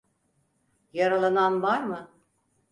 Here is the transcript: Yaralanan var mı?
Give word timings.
Yaralanan 0.93 1.61
var 1.61 1.83
mı? 1.83 2.09